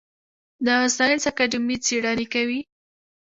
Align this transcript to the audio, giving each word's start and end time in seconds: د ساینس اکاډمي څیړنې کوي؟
د 0.65 0.67
ساینس 0.97 1.23
اکاډمي 1.31 1.77
څیړنې 1.85 2.25
کوي؟ 2.33 2.59